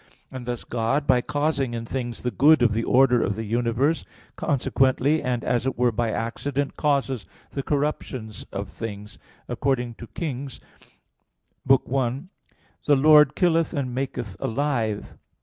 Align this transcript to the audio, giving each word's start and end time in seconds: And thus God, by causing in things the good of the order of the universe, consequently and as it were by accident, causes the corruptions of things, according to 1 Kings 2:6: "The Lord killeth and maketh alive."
And 0.31 0.47
thus 0.47 0.63
God, 0.63 1.05
by 1.05 1.21
causing 1.21 1.75
in 1.75 1.85
things 1.85 2.23
the 2.23 2.31
good 2.31 2.63
of 2.63 2.73
the 2.73 2.83
order 2.83 3.21
of 3.21 3.35
the 3.35 3.43
universe, 3.43 4.03
consequently 4.35 5.21
and 5.21 5.43
as 5.43 5.67
it 5.67 5.77
were 5.77 5.91
by 5.91 6.09
accident, 6.09 6.75
causes 6.75 7.27
the 7.51 7.61
corruptions 7.61 8.47
of 8.51 8.67
things, 8.67 9.19
according 9.47 9.93
to 9.99 10.05
1 10.05 10.09
Kings 10.15 10.59
2:6: 11.69 12.29
"The 12.85 12.95
Lord 12.95 13.35
killeth 13.35 13.73
and 13.75 13.93
maketh 13.93 14.35
alive." 14.39 15.19